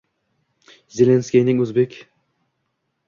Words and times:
Zelenskiyning 0.99 1.61
o'zbek 1.67 2.01